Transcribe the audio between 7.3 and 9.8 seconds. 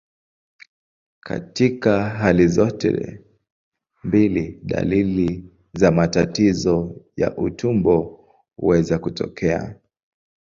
utumbo huweza kutokea.